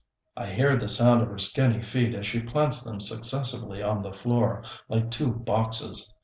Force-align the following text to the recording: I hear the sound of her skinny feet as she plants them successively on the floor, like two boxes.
I 0.35 0.47
hear 0.47 0.75
the 0.77 0.87
sound 0.87 1.21
of 1.21 1.27
her 1.27 1.37
skinny 1.37 1.83
feet 1.83 2.15
as 2.15 2.25
she 2.25 2.39
plants 2.39 2.83
them 2.83 2.99
successively 2.99 3.83
on 3.83 4.01
the 4.01 4.11
floor, 4.11 4.63
like 4.89 5.11
two 5.11 5.29
boxes. 5.31 6.11